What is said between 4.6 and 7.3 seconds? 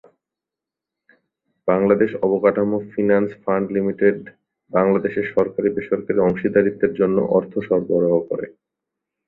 বাংলাদেশে সরকারী-বেসরকারী অংশীদারিত্বের জন্য